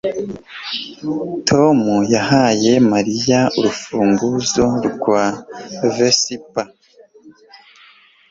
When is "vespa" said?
5.95-6.61